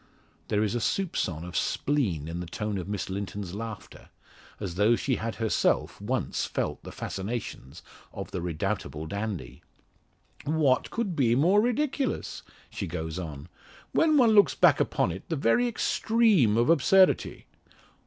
[0.47, 4.09] There is a soupcon of spleen in the tone of Miss Linton's laughter,
[4.59, 9.61] as though she had herself once felt the fascinations of the redoubtable dandy.
[10.43, 12.41] "What could be more ridiculous?"
[12.71, 13.47] she goes on.
[13.91, 17.45] "When one looks back upon it, the very extreme of absurdity.